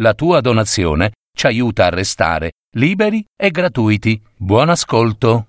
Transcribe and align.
La 0.00 0.14
tua 0.14 0.40
donazione 0.40 1.12
ci 1.36 1.46
aiuta 1.46 1.84
a 1.84 1.90
restare 1.90 2.52
liberi 2.76 3.22
e 3.36 3.50
gratuiti. 3.50 4.18
Buon 4.34 4.70
ascolto. 4.70 5.44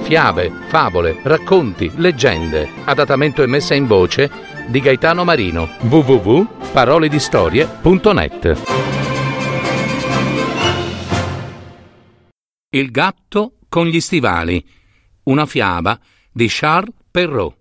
Fiabe, 0.00 0.50
favole, 0.68 1.20
racconti, 1.24 1.92
leggende. 1.96 2.70
Adattamento 2.86 3.42
e 3.42 3.46
messa 3.46 3.74
in 3.74 3.86
voce 3.86 4.30
di 4.68 4.80
Gaetano 4.80 5.24
Marino. 5.24 5.68
www.paroledistorie.net 5.80 8.62
Il 12.70 12.90
gatto 12.90 13.56
con 13.68 13.86
gli 13.86 14.00
stivali. 14.00 14.66
Una 15.24 15.44
fiaba 15.44 16.00
di 16.32 16.46
Charles 16.48 16.94
Perrault. 17.10 17.57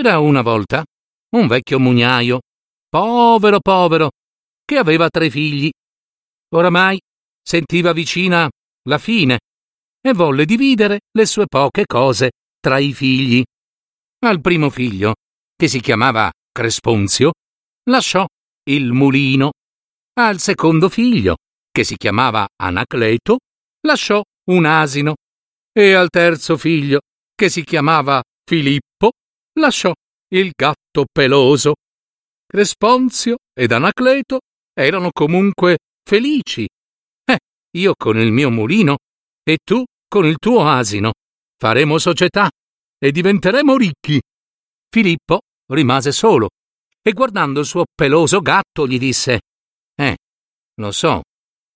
C'era 0.00 0.20
una 0.20 0.42
volta 0.42 0.84
un 1.34 1.48
vecchio 1.48 1.80
mugnaio, 1.80 2.38
povero 2.88 3.58
povero, 3.58 4.10
che 4.64 4.76
aveva 4.76 5.08
tre 5.08 5.28
figli. 5.28 5.68
Oramai 6.54 7.00
sentiva 7.42 7.92
vicina 7.92 8.48
la 8.88 8.98
fine 8.98 9.40
e 10.00 10.12
volle 10.12 10.44
dividere 10.44 11.00
le 11.10 11.26
sue 11.26 11.46
poche 11.48 11.84
cose 11.84 12.30
tra 12.60 12.78
i 12.78 12.92
figli. 12.92 13.42
Al 14.20 14.40
primo 14.40 14.70
figlio, 14.70 15.14
che 15.56 15.66
si 15.66 15.80
chiamava 15.80 16.30
Cresponzio, 16.52 17.32
lasciò 17.90 18.24
il 18.70 18.92
mulino. 18.92 19.50
Al 20.12 20.38
secondo 20.38 20.88
figlio, 20.88 21.38
che 21.72 21.82
si 21.82 21.96
chiamava 21.96 22.46
Anacleto, 22.54 23.38
lasciò 23.80 24.22
un 24.50 24.64
asino. 24.64 25.16
E 25.72 25.92
al 25.92 26.08
terzo 26.08 26.56
figlio, 26.56 27.00
che 27.34 27.48
si 27.48 27.64
chiamava 27.64 28.22
Filippo, 28.44 29.10
lasciò 29.58 29.92
il 30.32 30.50
gatto 30.54 31.06
peloso. 31.10 31.74
Cresponzio 32.46 33.36
ed 33.52 33.72
Anacleto 33.72 34.40
erano 34.72 35.10
comunque 35.12 35.78
felici. 36.02 36.66
Eh, 37.24 37.38
io 37.76 37.94
con 37.96 38.18
il 38.18 38.32
mio 38.32 38.50
mulino 38.50 38.98
e 39.42 39.58
tu 39.62 39.84
con 40.08 40.24
il 40.24 40.36
tuo 40.38 40.66
asino. 40.66 41.12
Faremo 41.58 41.98
società 41.98 42.48
e 42.98 43.10
diventeremo 43.10 43.76
ricchi. 43.76 44.20
Filippo 44.90 45.40
rimase 45.72 46.12
solo 46.12 46.48
e 47.02 47.12
guardando 47.12 47.60
il 47.60 47.66
suo 47.66 47.84
peloso 47.94 48.40
gatto 48.40 48.86
gli 48.86 48.98
disse 48.98 49.40
Eh, 49.94 50.16
lo 50.80 50.92
so, 50.92 51.22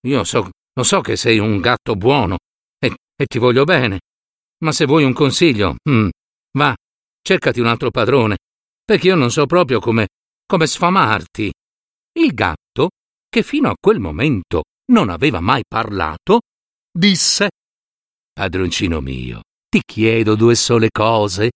io 0.06 0.24
so, 0.24 0.50
lo 0.74 0.82
so 0.82 1.00
che 1.00 1.16
sei 1.16 1.38
un 1.38 1.60
gatto 1.60 1.96
buono 1.96 2.38
e, 2.78 2.94
e 3.16 3.26
ti 3.26 3.38
voglio 3.38 3.64
bene, 3.64 4.00
ma 4.64 4.72
se 4.72 4.84
vuoi 4.86 5.04
un 5.04 5.12
consiglio, 5.12 5.76
mm, 5.88 6.08
va, 6.58 6.74
cercati 7.22 7.60
un 7.60 7.66
altro 7.66 7.90
padrone, 7.90 8.38
perché 8.84 9.08
io 9.08 9.14
non 9.14 9.30
so 9.30 9.46
proprio 9.46 9.80
come, 9.80 10.08
come 10.46 10.66
sfamarti. 10.66 11.52
Il 12.18 12.34
gatto, 12.34 12.90
che 13.28 13.42
fino 13.42 13.70
a 13.70 13.76
quel 13.80 14.00
momento 14.00 14.64
non 14.92 15.08
aveva 15.08 15.40
mai 15.40 15.62
parlato, 15.66 16.40
disse 16.90 17.50
Padroncino 18.32 19.00
mio, 19.00 19.42
ti 19.68 19.82
chiedo 19.84 20.34
due 20.34 20.54
sole 20.54 20.88
cose. 20.90 21.50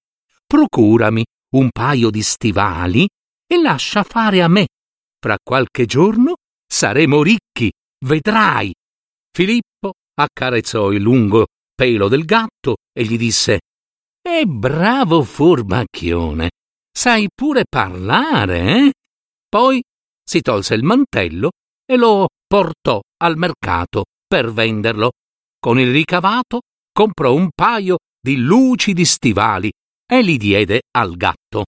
Procurami 0.47 1.25
un 1.57 1.71
paio 1.71 2.11
di 2.11 2.23
stivali 2.23 3.09
e 3.47 3.61
lascia 3.61 4.03
fare 4.03 4.43
a 4.43 4.49
me. 4.49 4.69
Fra 5.19 5.37
qualche 5.43 5.87
giorno 5.87 6.37
saremo 6.67 7.23
ricchi, 7.23 7.73
vedrai. 8.05 8.73
Filippo 9.33 9.95
accarezzò 10.15 10.93
il 10.93 11.03
lungo 11.03 11.47
pelo 11.75 12.09
del 12.09 12.25
gatto 12.25 12.77
e 12.93 13.05
gli 13.05 13.19
disse 13.19 13.61
e 14.27 14.45
bravo 14.45 15.23
furbacchione, 15.23 16.51
sai 16.91 17.29
pure 17.33 17.65
parlare, 17.69 18.87
eh? 18.87 18.93
Poi 19.49 19.81
si 20.23 20.41
tolse 20.41 20.75
il 20.75 20.83
mantello 20.83 21.53
e 21.85 21.97
lo 21.97 22.27
portò 22.47 23.01
al 23.19 23.37
mercato 23.37 24.07
per 24.27 24.53
venderlo. 24.53 25.13
Con 25.61 25.79
il 25.79 25.93
ricavato 25.93 26.63
comprò 26.93 27.33
un 27.33 27.51
paio 27.55 27.99
di 28.21 28.37
lucidi 28.37 29.05
stivali 29.05 29.71
e 30.05 30.23
li 30.23 30.37
diede 30.37 30.83
al 30.91 31.17
gatto. 31.17 31.67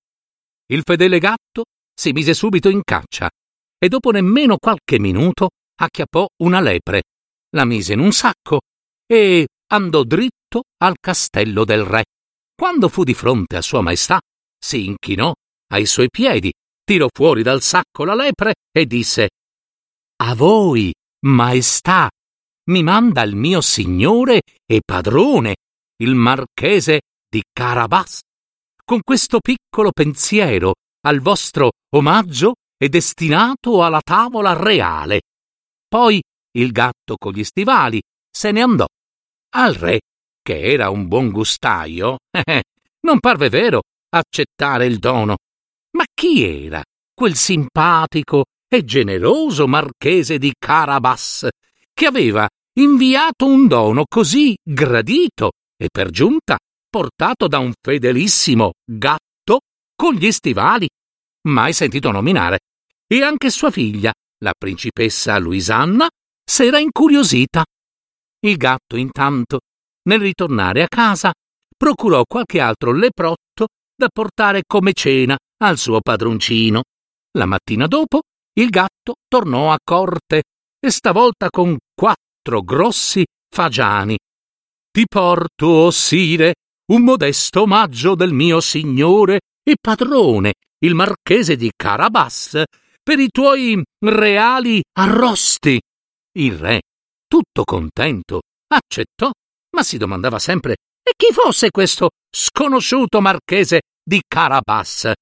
Il 0.66 0.82
fedele 0.84 1.20
gatto 1.20 1.64
si 1.94 2.10
mise 2.10 2.34
subito 2.34 2.68
in 2.68 2.82
caccia 2.82 3.30
e 3.78 3.88
dopo 3.88 4.10
nemmeno 4.10 4.56
qualche 4.58 4.98
minuto 4.98 5.50
acchiappò 5.80 6.26
una 6.42 6.60
lepre, 6.60 7.02
la 7.54 7.64
mise 7.64 7.92
in 7.92 8.00
un 8.00 8.10
sacco 8.10 8.60
e 9.06 9.46
andò 9.68 10.02
dritto 10.02 10.64
al 10.78 10.96
castello 11.00 11.64
del 11.64 11.84
re. 11.84 12.04
Quando 12.60 12.88
fu 12.88 13.04
di 13.04 13.14
fronte 13.14 13.56
a 13.56 13.62
Sua 13.62 13.82
Maestà, 13.82 14.18
si 14.58 14.84
inchinò 14.84 15.32
ai 15.70 15.86
suoi 15.86 16.08
piedi, 16.10 16.52
tirò 16.82 17.06
fuori 17.08 17.44
dal 17.44 17.62
sacco 17.62 18.04
la 18.04 18.16
lepre 18.16 18.54
e 18.76 18.84
disse 18.84 19.28
A 20.22 20.34
voi, 20.34 20.92
Maestà, 21.26 22.10
mi 22.70 22.82
manda 22.82 23.22
il 23.22 23.36
mio 23.36 23.60
signore 23.60 24.42
e 24.66 24.80
padrone, 24.84 25.54
il 26.02 26.16
marchese 26.16 27.02
di 27.30 27.40
Carabas. 27.48 28.22
Con 28.84 29.02
questo 29.04 29.38
piccolo 29.38 29.92
pensiero 29.92 30.74
al 31.06 31.20
vostro 31.20 31.70
omaggio 31.94 32.54
è 32.76 32.88
destinato 32.88 33.84
alla 33.84 34.00
tavola 34.02 34.54
reale. 34.54 35.20
Poi 35.86 36.20
il 36.56 36.72
gatto 36.72 37.14
con 37.18 37.34
gli 37.34 37.44
stivali 37.44 38.02
se 38.28 38.50
ne 38.50 38.62
andò. 38.62 38.86
Al 39.54 39.74
re 39.74 40.00
che 40.48 40.62
era 40.62 40.88
un 40.88 41.08
buon 41.08 41.28
gustaio, 41.28 42.20
eh, 42.30 42.62
non 43.00 43.20
parve 43.20 43.50
vero 43.50 43.82
accettare 44.08 44.86
il 44.86 44.98
dono. 44.98 45.36
Ma 45.90 46.04
chi 46.10 46.42
era 46.42 46.82
quel 47.12 47.34
simpatico 47.34 48.46
e 48.66 48.82
generoso 48.82 49.66
marchese 49.66 50.38
di 50.38 50.54
Carabas 50.58 51.48
che 51.92 52.06
aveva 52.06 52.48
inviato 52.78 53.44
un 53.44 53.66
dono 53.66 54.04
così 54.08 54.56
gradito 54.62 55.50
e 55.76 55.88
per 55.92 56.08
giunta 56.08 56.56
portato 56.88 57.46
da 57.46 57.58
un 57.58 57.74
fedelissimo 57.78 58.72
gatto 58.90 59.60
con 59.94 60.14
gli 60.14 60.32
stivali, 60.32 60.88
mai 61.48 61.74
sentito 61.74 62.10
nominare, 62.10 62.60
e 63.06 63.22
anche 63.22 63.50
sua 63.50 63.70
figlia, 63.70 64.12
la 64.42 64.54
principessa 64.56 65.36
Luisanna, 65.36 66.08
s'era 66.42 66.78
incuriosita. 66.78 67.64
Il 68.46 68.56
gatto, 68.56 68.96
intanto, 68.96 69.58
nel 70.08 70.20
ritornare 70.20 70.82
a 70.82 70.88
casa, 70.88 71.32
procurò 71.76 72.24
qualche 72.24 72.60
altro 72.60 72.92
leprotto 72.92 73.68
da 73.94 74.08
portare 74.12 74.62
come 74.66 74.92
cena 74.92 75.36
al 75.62 75.78
suo 75.78 76.00
padroncino. 76.00 76.82
La 77.36 77.46
mattina 77.46 77.86
dopo 77.86 78.22
il 78.58 78.70
gatto 78.70 79.14
tornò 79.28 79.70
a 79.70 79.78
corte 79.82 80.42
e 80.80 80.90
stavolta 80.90 81.50
con 81.50 81.76
quattro 81.94 82.62
grossi 82.62 83.24
fagiani. 83.48 84.16
Ti 84.90 85.04
porto, 85.06 85.66
o 85.66 85.90
sire, 85.90 86.54
un 86.92 87.02
modesto 87.02 87.62
omaggio 87.62 88.14
del 88.14 88.32
mio 88.32 88.60
signore 88.60 89.40
e 89.62 89.76
padrone, 89.80 90.54
il 90.84 90.94
marchese 90.94 91.56
di 91.56 91.70
Carabas, 91.76 92.62
per 93.02 93.18
i 93.18 93.28
tuoi 93.28 93.82
reali 94.04 94.82
arrosti. 94.98 95.78
Il 96.38 96.52
re, 96.56 96.80
tutto 97.26 97.64
contento, 97.64 98.40
accettò 98.68 99.30
ma 99.70 99.82
si 99.82 99.96
domandava 99.96 100.38
sempre 100.38 100.76
e 101.02 101.12
chi 101.16 101.32
fosse 101.32 101.70
questo 101.70 102.10
sconosciuto 102.30 103.20
marchese 103.20 103.80
di 104.02 104.20
Carabas. 104.26 105.12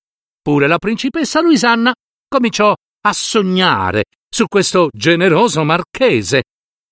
Pure 0.43 0.67
la 0.67 0.79
principessa 0.79 1.41
Luisanna 1.41 1.93
cominciò 2.29 2.75
a 3.01 3.13
sognare 3.13 4.05
su 4.29 4.47
questo 4.47 4.89
generoso 4.93 5.65
marchese 5.65 6.43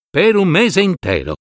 per 0.08 0.36
un 0.36 0.48
mese 0.48 0.80
intero. 0.80 1.34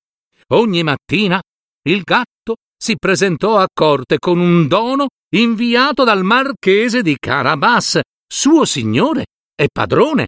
Ogni 0.54 0.84
mattina 0.84 1.42
il 1.88 2.02
gatto 2.02 2.56
si 2.78 2.96
presentò 2.98 3.58
a 3.58 3.68
corte 3.72 4.18
con 4.20 4.40
un 4.40 4.68
dono 4.68 5.08
inviato 5.36 6.04
dal 6.04 6.24
marchese 6.24 7.02
di 7.02 7.16
Carabas, 7.20 8.00
suo 8.28 8.66
signore 8.66 9.26
e 9.56 9.68
padrone. 9.72 10.28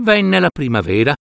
Venne 0.00 0.40
la 0.40 0.50
primavera 0.50 1.14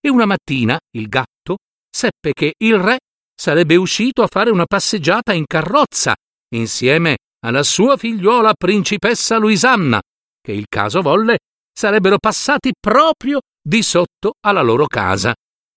e 0.00 0.08
una 0.08 0.26
mattina 0.26 0.78
il 0.96 1.08
gatto 1.08 1.58
seppe 1.90 2.32
che 2.32 2.54
il 2.58 2.78
re 2.78 2.98
sarebbe 3.42 3.74
uscito 3.74 4.22
a 4.22 4.28
fare 4.28 4.50
una 4.50 4.66
passeggiata 4.66 5.32
in 5.32 5.46
carrozza 5.46 6.14
insieme 6.54 7.16
alla 7.44 7.64
sua 7.64 7.96
figliuola 7.96 8.54
principessa 8.54 9.36
Luisanna, 9.36 10.00
che 10.40 10.52
il 10.52 10.66
caso 10.68 11.00
volle 11.00 11.38
sarebbero 11.76 12.18
passati 12.18 12.70
proprio 12.78 13.40
di 13.60 13.82
sotto 13.82 14.34
alla 14.46 14.62
loro 14.62 14.86
casa. 14.86 15.34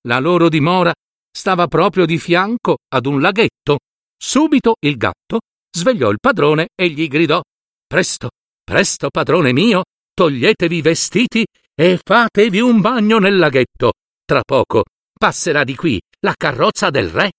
La 0.08 0.20
loro 0.20 0.48
dimora 0.48 0.94
stava 1.36 1.66
proprio 1.66 2.06
di 2.06 2.20
fianco 2.20 2.78
ad 2.88 3.08
un 3.08 3.20
laghetto. 3.20 3.80
Subito 4.16 4.76
il 4.82 4.96
gatto 4.96 5.40
svegliò 5.76 6.12
il 6.12 6.20
padrone 6.22 6.68
e 6.76 6.90
gli 6.90 7.08
gridò 7.08 7.42
Presto, 7.88 8.30
presto, 8.64 9.10
padrone 9.10 9.54
mio, 9.54 9.86
toglietevi 10.14 10.78
i 10.78 10.82
vestiti 10.82 11.44
e 11.74 12.00
fatevi 12.00 12.60
un 12.60 12.80
bagno 12.80 13.18
nel 13.18 13.38
laghetto. 13.38 13.94
Tra 14.24 14.44
poco 14.46 14.84
passerà 15.18 15.64
di 15.64 15.76
qui 15.76 16.00
la 16.20 16.36
carrozza 16.38 16.92
del 16.92 17.10
re 17.10 17.32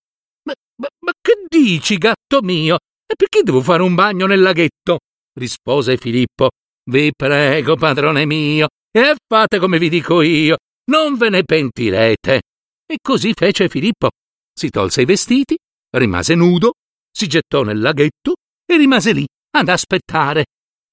dici, 1.49 1.97
gatto 1.97 2.43
mio? 2.43 2.77
E 3.07 3.15
perché 3.17 3.43
devo 3.43 3.61
fare 3.61 3.83
un 3.83 3.95
bagno 3.95 4.27
nel 4.27 4.41
laghetto? 4.41 4.99
rispose 5.39 5.97
Filippo. 5.97 6.51
Vi 6.89 7.13
prego, 7.15 7.77
padrone 7.77 8.25
mio, 8.25 8.69
e 8.91 9.15
fate 9.27 9.59
come 9.59 9.79
vi 9.79 9.89
dico 9.89 10.23
io, 10.23 10.57
non 10.91 11.17
ve 11.17 11.29
ne 11.29 11.45
pentirete. 11.45 12.43
E 12.87 12.99
così 13.03 13.33
fece 13.35 13.69
Filippo. 13.69 14.11
Si 14.55 14.71
tolse 14.71 15.03
i 15.03 15.05
vestiti, 15.05 15.57
rimase 15.97 16.35
nudo, 16.35 16.73
si 17.11 17.27
gettò 17.27 17.63
nel 17.63 17.81
laghetto 17.81 18.35
e 18.65 18.77
rimase 18.77 19.13
lì 19.13 19.27
ad 19.57 19.69
aspettare. 19.69 20.47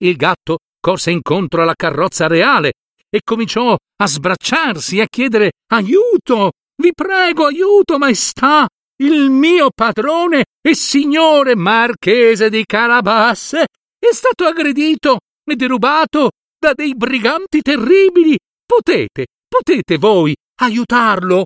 Il 0.03 0.15
gatto 0.15 0.57
corse 0.79 1.11
incontro 1.11 1.61
alla 1.61 1.75
carrozza 1.75 2.27
reale 2.27 2.73
e 3.09 3.21
cominciò 3.23 3.75
a 3.75 4.07
sbracciarsi 4.07 4.97
e 4.97 5.01
a 5.01 5.07
chiedere 5.07 5.51
aiuto. 5.71 6.51
Vi 6.75 6.91
prego, 6.93 7.45
aiuto, 7.45 7.97
maestà. 7.97 8.67
Il 9.01 9.29
mio 9.31 9.69
padrone 9.73 10.45
e 10.61 10.75
signore 10.75 11.55
marchese 11.55 12.49
di 12.49 12.63
Carabasse 12.65 13.65
è 13.97 14.13
stato 14.13 14.45
aggredito 14.45 15.19
e 15.43 15.55
derubato 15.55 16.31
da 16.59 16.73
dei 16.73 16.95
briganti 16.95 17.61
terribili. 17.61 18.37
Potete, 18.65 19.27
potete 19.47 19.97
voi 19.97 20.35
aiutarlo? 20.61 21.45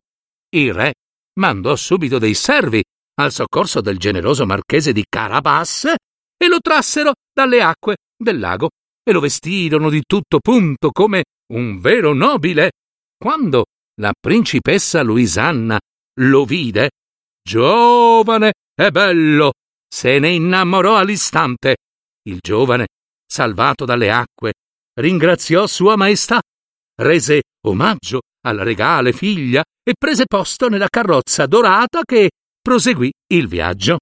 Il 0.49 0.73
re 0.73 0.93
mandò 1.39 1.75
subito 1.75 2.19
dei 2.19 2.33
servi 2.33 2.83
al 3.19 3.31
soccorso 3.31 3.81
del 3.81 3.97
generoso 3.97 4.45
marchese 4.45 4.91
di 4.91 5.05
Carabasse 5.07 5.97
e 6.37 6.47
lo 6.47 6.59
trassero 6.59 7.13
dalle 7.33 7.61
acque 7.61 7.95
del 8.15 8.39
lago 8.39 8.69
e 9.03 9.11
lo 9.11 9.19
vestirono 9.19 9.89
di 9.89 10.03
tutto 10.05 10.39
punto 10.39 10.91
come 10.91 11.23
un 11.53 11.79
vero 11.79 12.13
nobile. 12.13 12.71
Quando 13.17 13.65
la 14.01 14.13
principessa 14.19 15.01
Luisanna 15.01 15.79
lo 16.19 16.45
vide, 16.45 16.89
giovane 17.47 18.51
e 18.75 18.91
bello, 18.91 19.53
se 19.87 20.19
ne 20.19 20.31
innamorò 20.31 20.97
all'istante. 20.97 21.77
Il 22.27 22.39
giovane, 22.41 22.87
salvato 23.25 23.85
dalle 23.85 24.11
acque, 24.11 24.51
ringraziò 24.99 25.65
Sua 25.65 25.95
Maestà, 25.95 26.41
rese 27.01 27.43
omaggio 27.65 28.19
alla 28.45 28.63
regale 28.63 29.13
figlia 29.13 29.63
e 29.81 29.93
prese 29.97 30.25
posto 30.25 30.67
nella 30.67 30.89
carrozza 30.89 31.45
dorata 31.45 32.01
che 32.03 32.31
proseguì 32.61 33.09
il 33.31 33.47
viaggio. 33.47 33.99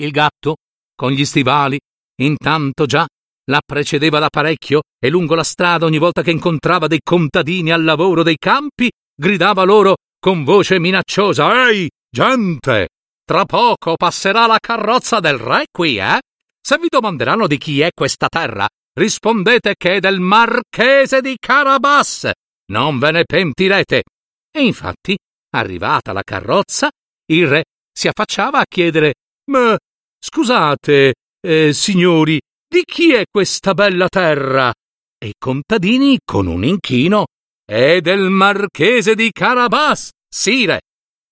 Il 0.00 0.12
gatto, 0.12 0.54
con 0.94 1.10
gli 1.10 1.24
stivali, 1.24 1.78
intanto 2.22 2.86
già 2.86 3.04
la 3.48 3.60
precedeva 3.66 4.20
da 4.20 4.28
parecchio 4.28 4.82
e 4.96 5.08
lungo 5.08 5.34
la 5.34 5.42
strada 5.42 5.86
ogni 5.86 5.98
volta 5.98 6.22
che 6.22 6.30
incontrava 6.30 6.86
dei 6.86 7.00
contadini 7.02 7.72
al 7.72 7.82
lavoro 7.82 8.22
dei 8.22 8.36
campi, 8.38 8.88
gridava 9.12 9.64
loro 9.64 9.96
con 10.20 10.44
voce 10.44 10.78
minacciosa 10.78 11.68
Ehi, 11.68 11.88
gente! 12.10 12.88
Tra 13.24 13.44
poco 13.44 13.96
passerà 13.96 14.46
la 14.46 14.58
carrozza 14.60 15.18
del 15.18 15.36
re 15.36 15.66
qui, 15.70 15.98
eh? 15.98 16.20
Se 16.60 16.78
vi 16.78 16.86
domanderanno 16.88 17.46
di 17.46 17.58
chi 17.58 17.80
è 17.80 17.88
questa 17.92 18.28
terra, 18.28 18.68
rispondete 18.98 19.74
che 19.76 19.94
è 19.94 20.00
del 20.00 20.20
marchese 20.20 21.20
di 21.20 21.36
Carabas. 21.38 22.30
Non 22.70 22.98
ve 22.98 23.10
ne 23.10 23.24
pentirete. 23.24 24.04
E 24.50 24.64
infatti, 24.64 25.16
arrivata 25.56 26.12
la 26.12 26.22
carrozza, 26.22 26.88
il 27.32 27.46
re 27.48 27.64
si 27.92 28.08
affacciava 28.08 28.60
a 28.60 28.64
chiedere 28.68 29.14
Ma 29.50 29.76
scusate, 30.18 31.14
eh, 31.40 31.72
signori, 31.72 32.40
di 32.68 32.82
chi 32.84 33.12
è 33.12 33.24
questa 33.30 33.74
bella 33.74 34.08
terra? 34.08 34.72
E 35.18 35.28
i 35.28 35.34
contadini, 35.38 36.18
con 36.24 36.46
un 36.46 36.64
inchino, 36.64 37.26
è 37.64 38.00
del 38.00 38.28
marchese 38.30 39.14
di 39.14 39.30
Carabas, 39.32 40.10
sire. 40.28 40.80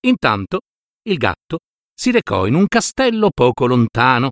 Intanto 0.05 0.61
il 1.09 1.17
gatto 1.17 1.59
si 1.95 2.11
recò 2.11 2.47
in 2.47 2.55
un 2.55 2.67
castello 2.67 3.31
poco 3.33 3.67
lontano. 3.67 4.31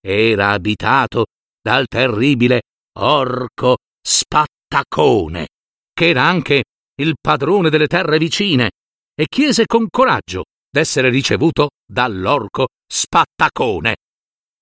Era 0.00 0.50
abitato 0.50 1.26
dal 1.60 1.86
terribile 1.86 2.62
orco 2.98 3.76
Spattacone, 4.00 5.48
che 5.92 6.08
era 6.08 6.24
anche 6.24 6.64
il 6.96 7.14
padrone 7.20 7.70
delle 7.70 7.86
terre 7.86 8.18
vicine, 8.18 8.70
e 9.14 9.26
chiese 9.28 9.66
con 9.66 9.86
coraggio 9.88 10.44
d'essere 10.70 11.08
ricevuto 11.08 11.70
dall'orco 11.86 12.68
Spattacone. 12.86 13.96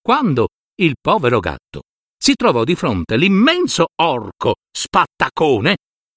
Quando 0.01 0.49
il 0.81 0.95
povero 1.01 1.41
gatto 1.41 1.83
si 2.17 2.35
trovò 2.35 2.65
di 2.65 2.75
fronte 2.75 3.15
all'immenso 3.15 3.87
orco 4.01 4.57
Spattacone, 4.71 5.77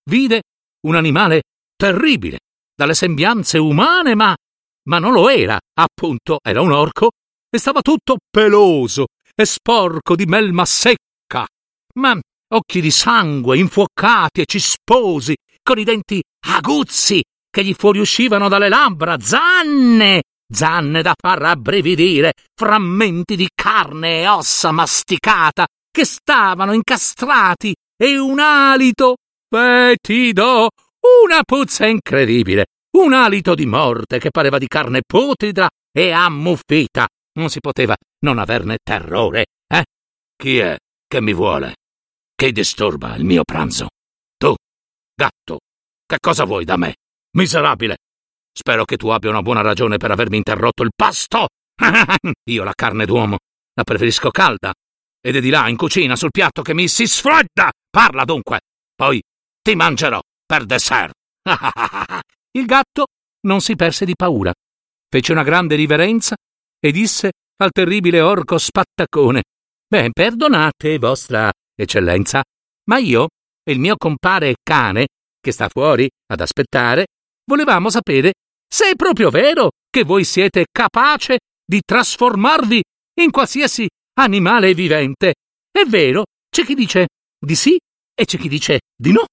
vide 0.10 0.44
un 0.86 0.96
animale 0.96 1.44
terribile, 1.76 2.40
dalle 2.76 2.94
sembianze 2.94 3.58
umane, 3.58 4.16
ma 4.16 4.36
ma 4.88 5.00
non 5.00 5.14
lo 5.14 5.30
era, 5.30 5.60
appunto, 5.80 6.40
era 6.44 6.62
un 6.62 6.72
orco 6.72 7.12
e 7.50 7.58
stava 7.58 7.82
tutto 7.82 8.18
peloso 8.30 9.08
e 9.34 9.46
sporco 9.46 10.16
di 10.16 10.26
melma 10.26 10.66
secca, 10.66 11.46
ma 11.96 12.20
occhi 12.54 12.82
di 12.82 12.92
sangue 12.92 13.58
infuocati 13.58 14.42
e 14.42 14.46
cisposi, 14.46 15.36
con 15.64 15.80
i 15.80 15.84
denti 15.84 16.22
aguzzi 16.48 17.24
che 17.50 17.64
gli 17.64 17.74
fuoriuscivano 17.74 18.48
dalle 18.48 18.70
labbra, 18.70 19.18
zanne, 19.20 20.24
zanne 20.54 21.02
da 21.02 21.14
far 21.20 21.40
rabbrividire, 21.40 22.34
frammenti 22.54 23.36
di 23.36 23.48
carne 23.54 24.22
e 24.22 24.28
ossa 24.28 24.72
masticata 24.72 25.66
che 25.90 26.06
stavano 26.06 26.74
incastrati 26.74 27.74
e 27.98 28.20
un 28.20 28.40
alito 28.40 29.16
fetido, 29.50 30.70
una 31.26 31.44
puzza 31.44 31.86
incredibile 31.86 32.66
un 32.96 33.14
alito 33.14 33.56
di 33.56 33.66
morte 33.66 34.20
che 34.20 34.32
pareva 34.32 34.58
di 34.58 34.68
carne 34.68 35.02
putrida 35.06 35.70
e 35.92 36.12
ammuffita. 36.12 37.08
Non 37.38 37.50
si 37.50 37.60
poteva 37.60 37.96
non 38.20 38.40
averne 38.40 38.78
terrore, 38.82 39.48
eh? 39.68 39.84
Chi 40.36 40.58
è 40.60 40.78
che 41.06 41.22
mi 41.22 41.34
vuole? 41.34 41.76
Che 42.34 42.52
disturba 42.52 43.16
il 43.16 43.26
mio 43.26 43.44
pranzo? 43.44 43.90
Tu, 44.38 44.54
gatto, 45.14 45.60
che 46.06 46.18
cosa 46.20 46.46
vuoi 46.46 46.64
da 46.64 46.78
me? 46.78 46.96
Miserabile! 47.36 47.98
Spero 48.58 48.86
che 48.86 48.96
tu 48.96 49.10
abbia 49.10 49.30
una 49.30 49.42
buona 49.42 49.62
ragione 49.62 49.98
per 49.98 50.12
avermi 50.12 50.38
interrotto 50.38 50.84
il 50.84 50.92
pasto. 50.96 51.50
Io 52.50 52.64
la 52.64 52.74
carne 52.74 53.06
d'uomo 53.06 53.38
la 53.74 53.84
preferisco 53.84 54.32
calda 54.32 54.74
ed 55.20 55.36
è 55.36 55.42
di 55.42 55.50
là 55.50 55.68
in 55.68 55.76
cucina 55.76 56.16
sul 56.16 56.32
piatto 56.32 56.62
che 56.62 56.74
mi 56.74 56.88
si 56.88 57.06
sfredda. 57.06 57.72
Parla 57.90 58.24
dunque, 58.24 58.62
poi 58.96 59.22
ti 59.62 59.76
mangerò 59.76 60.20
per 60.46 60.66
dessert. 60.66 61.14
Il 62.58 62.66
gatto 62.66 63.06
non 63.48 63.62
si 63.62 63.76
perse 63.76 64.06
di 64.06 64.16
paura. 64.16 64.54
Fece 65.10 65.32
una 65.32 65.44
grande 65.44 65.76
riverenza 65.76 66.36
e 66.80 66.92
disse 66.92 67.32
al 67.58 67.72
terribile 67.72 68.22
orco 68.22 68.58
spattacone: 68.58 69.44
Beh, 69.88 70.10
perdonate, 70.12 70.98
vostra 70.98 71.52
eccellenza, 71.76 72.44
ma 72.90 72.98
io 72.98 73.28
e 73.64 73.72
il 73.72 73.80
mio 73.80 73.96
compare 73.98 74.56
cane, 74.62 75.08
che 75.40 75.52
sta 75.52 75.68
fuori 75.70 76.08
ad 76.32 76.40
aspettare, 76.40 77.08
volevamo 77.46 77.90
sapere 77.90 78.34
se 78.68 78.92
è 78.92 78.96
proprio 78.96 79.30
vero 79.30 79.72
che 79.90 80.04
voi 80.04 80.24
siete 80.24 80.66
capace 80.72 81.40
di 81.64 81.82
trasformarvi 81.84 82.82
in 83.22 83.32
qualsiasi 83.32 83.88
animale 84.20 84.74
vivente. 84.74 85.36
È 85.72 85.84
vero? 85.86 86.26
C'è 86.50 86.64
chi 86.64 86.76
dice 86.76 87.08
di 87.40 87.56
sì 87.56 87.78
e 88.14 88.26
c'è 88.26 88.38
chi 88.38 88.48
dice 88.48 88.80
di 88.96 89.12
no. 89.12 89.26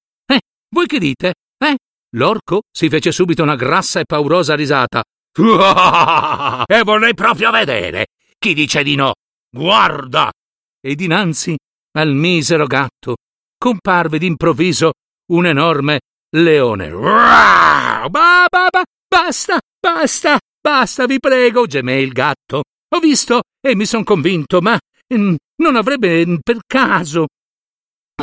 Voi 0.74 0.86
che 0.86 0.98
dite? 0.98 1.34
Eh? 1.58 1.76
L'orco 2.16 2.62
si 2.70 2.88
fece 2.88 3.12
subito 3.12 3.42
una 3.42 3.56
grassa 3.56 4.00
e 4.00 4.04
paurosa 4.06 4.54
risata. 4.54 5.02
e 6.66 6.82
vorrei 6.82 7.14
proprio 7.14 7.50
vedere 7.50 8.06
chi 8.38 8.54
dice 8.54 8.82
di 8.82 8.94
no. 8.94 9.12
Guarda! 9.50 10.30
E 10.80 10.94
dinanzi 10.94 11.54
al 11.92 12.14
misero 12.14 12.66
gatto 12.66 13.16
comparve 13.58 14.18
d'improvviso 14.18 14.92
un 15.30 15.46
enorme 15.46 16.00
leone. 16.36 16.90
Ba, 16.90 18.06
ba, 18.08 18.46
ba, 18.48 18.82
basta, 19.06 19.60
basta, 19.78 20.38
basta, 20.60 21.06
vi 21.06 21.18
prego, 21.20 21.66
gemé 21.66 22.00
il 22.00 22.12
gatto. 22.12 22.62
Ho 22.94 22.98
visto 22.98 23.42
e 23.60 23.76
mi 23.76 23.84
son 23.84 24.04
convinto, 24.04 24.60
ma 24.60 24.78
mm, 25.14 25.34
non 25.62 25.76
avrebbe 25.76 26.38
per 26.42 26.60
caso. 26.66 27.26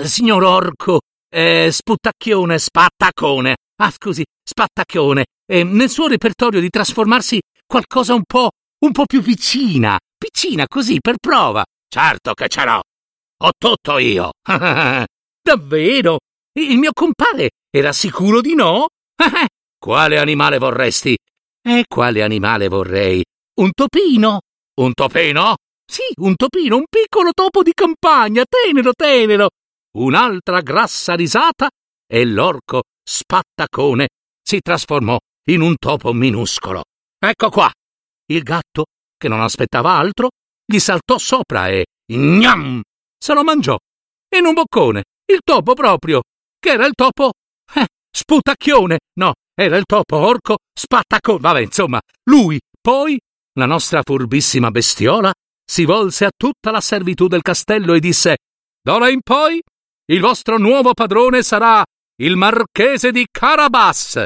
Signor 0.02 0.44
orco, 0.44 1.00
eh, 1.30 1.70
sputtacchione, 1.72 2.58
spattacone, 2.58 3.56
ah 3.82 3.92
scusi, 3.92 4.24
spattacchione, 4.44 5.26
eh, 5.46 5.64
nel 5.64 5.90
suo 5.90 6.08
repertorio 6.08 6.60
di 6.60 6.70
trasformarsi 6.70 7.40
qualcosa 7.66 8.14
un 8.14 8.24
po', 8.26 8.52
un 8.86 8.92
po' 8.92 9.06
più 9.06 9.22
piccina, 9.22 9.98
piccina 10.18 10.66
così, 10.68 11.00
per 11.00 11.18
prova. 11.20 11.64
Certo 11.88 12.34
che 12.34 12.48
ce 12.48 12.66
l'ho. 12.66 12.82
Ho 13.42 13.52
tutto 13.58 13.98
io. 13.98 14.32
Davvero? 15.42 16.20
Il 16.60 16.78
mio 16.78 16.92
compare 16.94 17.52
era 17.70 17.94
sicuro 17.94 18.42
di 18.42 18.56
no? 18.56 18.88
quale 19.80 20.18
animale 20.20 20.58
vorresti? 20.58 21.18
E 21.62 21.86
quale 21.88 22.22
animale 22.22 22.68
vorrei? 22.68 23.24
Un 23.60 23.72
topino? 23.72 24.42
Un 24.80 24.94
topino? 24.94 25.56
Sì, 25.86 26.04
un 26.18 26.36
topino, 26.36 26.76
un 26.78 26.86
piccolo 26.90 27.32
topo 27.34 27.64
di 27.64 27.72
campagna, 27.74 28.44
tenero, 28.48 28.92
tenero. 28.94 29.50
Un'altra 29.98 30.62
grassa 30.62 31.16
risata 31.16 31.70
e 32.06 32.26
l'orco 32.26 32.84
spattacone 33.04 34.10
si 34.42 34.60
trasformò 34.60 35.18
in 35.50 35.62
un 35.62 35.76
topo 35.78 36.14
minuscolo. 36.14 36.84
Ecco 37.18 37.50
qua. 37.50 37.72
Il 38.28 38.44
gatto 38.44 38.86
che 39.18 39.28
non 39.28 39.42
aspettava 39.42 39.94
altro, 39.94 40.30
gli 40.66 40.80
saltò 40.80 41.18
sopra 41.18 41.70
e 41.70 41.86
gnam! 42.06 42.82
se 43.18 43.34
lo 43.34 43.44
mangiò. 43.44 43.76
In 44.36 44.46
un 44.46 44.54
boccone, 44.54 45.04
il 45.26 45.40
topo 45.44 45.74
proprio, 45.74 46.22
che 46.58 46.70
era 46.70 46.86
il 46.86 46.94
topo 46.94 47.32
eh, 47.74 47.88
sputacchione, 48.10 49.00
no, 49.20 49.34
era 49.54 49.76
il 49.78 49.84
topo 49.86 50.18
orco 50.18 50.58
spattacone, 50.74 51.40
vabbè, 51.40 51.62
insomma, 51.62 52.00
lui, 52.30 52.60
poi, 52.80 53.20
la 53.58 53.66
nostra 53.66 54.02
furbissima 54.04 54.72
bestiola, 54.72 55.34
si 55.66 55.84
volse 55.86 56.26
a 56.26 56.32
tutta 56.36 56.72
la 56.72 56.80
servitù 56.80 57.28
del 57.28 57.42
castello 57.42 57.94
e 57.94 58.00
disse 58.00 58.38
D'ora 58.82 59.10
in 59.10 59.20
poi 59.22 59.62
il 60.10 60.22
vostro 60.22 60.58
nuovo 60.58 60.94
padrone 60.94 61.44
sarà 61.44 61.84
il 62.22 62.36
marchese 62.36 63.12
di 63.12 63.28
Carabas. 63.30 64.24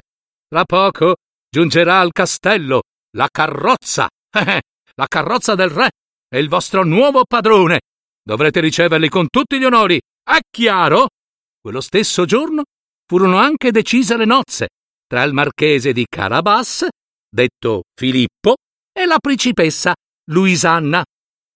Tra 0.47 0.63
poco 0.63 1.15
giungerà 1.49 1.99
al 1.99 2.11
castello 2.11 2.83
la 3.17 3.27
carrozza, 3.29 4.07
la 4.31 5.07
carrozza 5.07 5.55
del 5.55 5.69
re 5.69 5.89
è 6.27 6.37
il 6.37 6.47
vostro 6.47 6.83
nuovo 6.83 7.25
padrone. 7.25 7.81
Dovrete 8.23 8.61
riceverli 8.61 9.09
con 9.09 9.27
tutti 9.29 9.59
gli 9.59 9.65
onori. 9.65 9.99
È 10.23 10.39
chiaro? 10.49 11.09
Quello 11.59 11.81
stesso 11.81 12.23
giorno 12.25 12.63
furono 13.05 13.37
anche 13.37 13.71
decise 13.71 14.15
le 14.15 14.25
nozze 14.25 14.67
tra 15.05 15.23
il 15.23 15.33
marchese 15.33 15.91
di 15.91 16.05
Carabas, 16.09 16.87
detto 17.29 17.83
Filippo, 17.93 18.55
e 18.91 19.05
la 19.05 19.19
principessa 19.19 19.93
Luisanna. 20.31 21.03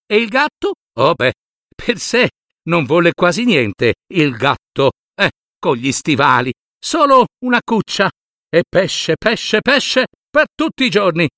E 0.06 0.16
il 0.16 0.28
gatto? 0.28 0.74
Oh 0.98 1.14
beh, 1.14 1.32
per 1.74 1.98
sé 1.98 2.28
non 2.68 2.84
volle 2.84 3.12
quasi 3.14 3.44
niente 3.44 3.94
il 4.14 4.36
gatto, 4.36 4.92
eh, 5.14 5.30
con 5.58 5.76
gli 5.76 5.92
stivali, 5.92 6.52
solo 6.78 7.26
una 7.44 7.60
cuccia, 7.64 8.08
e 8.50 8.62
pesce, 8.68 9.16
pesce, 9.16 9.60
pesce 9.60 10.06
per 10.30 10.46
tutti 10.54 10.84
i 10.84 10.90
giorni. 10.90 11.28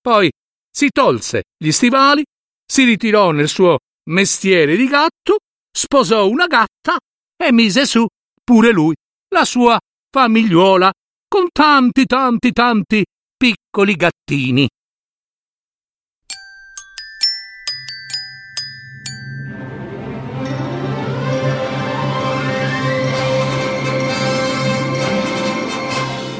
Poi 0.00 0.30
si 0.70 0.90
tolse 0.90 1.44
gli 1.56 1.70
stivali, 1.70 2.24
si 2.64 2.84
ritirò 2.84 3.32
nel 3.32 3.48
suo 3.48 3.78
mestiere 4.10 4.76
di 4.76 4.86
gatto, 4.86 5.38
sposò 5.70 6.28
una 6.28 6.46
gatta 6.46 6.98
e 7.36 7.52
mise 7.52 7.86
su 7.86 8.06
pure 8.42 8.72
lui 8.72 8.94
la 9.34 9.44
sua 9.44 9.78
famigliuola 10.10 10.90
con 11.28 11.48
tanti, 11.52 12.04
tanti, 12.06 12.52
tanti 12.52 13.04
piccoli 13.36 13.94
gattini. 13.94 14.68